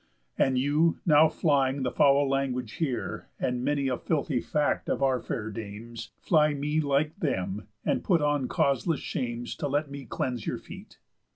And 0.35 0.57
you, 0.57 0.97
now 1.05 1.29
flying 1.29 1.83
the 1.83 1.91
foul 1.91 2.27
language 2.27 2.71
here, 2.81 3.27
And 3.39 3.63
many 3.63 3.87
a 3.87 3.99
filthy 3.99 4.41
fact 4.41 4.89
of 4.89 5.03
our 5.03 5.19
fair 5.21 5.51
dames, 5.51 6.09
Fly 6.17 6.55
me 6.55 6.79
like 6.81 7.15
them, 7.17 7.67
and 7.85 8.03
put 8.03 8.19
on 8.19 8.47
causeless 8.47 8.99
shames 9.01 9.53
To 9.57 9.67
let 9.67 9.91
me 9.91 10.05
cleanse 10.05 10.47
your 10.47 10.57
feet. 10.57 10.97